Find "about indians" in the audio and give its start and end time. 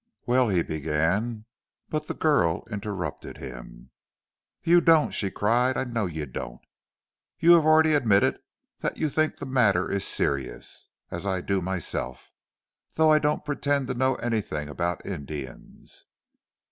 14.69-16.07